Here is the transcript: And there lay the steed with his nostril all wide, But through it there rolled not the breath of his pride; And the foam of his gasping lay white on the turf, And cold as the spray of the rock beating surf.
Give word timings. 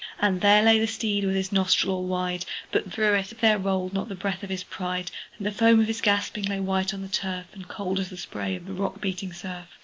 And 0.19 0.41
there 0.41 0.63
lay 0.63 0.79
the 0.79 0.87
steed 0.87 1.23
with 1.25 1.35
his 1.35 1.51
nostril 1.51 1.93
all 1.97 2.03
wide, 2.05 2.43
But 2.71 2.91
through 2.91 3.13
it 3.13 3.33
there 3.39 3.59
rolled 3.59 3.93
not 3.93 4.09
the 4.09 4.15
breath 4.15 4.41
of 4.41 4.49
his 4.49 4.63
pride; 4.63 5.11
And 5.37 5.45
the 5.45 5.51
foam 5.51 5.79
of 5.79 5.85
his 5.85 6.01
gasping 6.01 6.45
lay 6.45 6.59
white 6.59 6.91
on 6.91 7.03
the 7.03 7.07
turf, 7.07 7.45
And 7.53 7.67
cold 7.67 7.99
as 7.99 8.09
the 8.09 8.17
spray 8.17 8.55
of 8.55 8.65
the 8.65 8.73
rock 8.73 8.99
beating 8.99 9.31
surf. 9.31 9.67